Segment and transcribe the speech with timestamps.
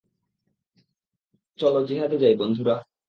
[1.59, 2.75] চলো জিহাদে যাই বন্ধুরা।